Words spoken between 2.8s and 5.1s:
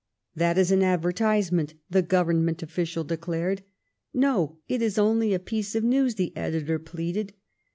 declared. No, it is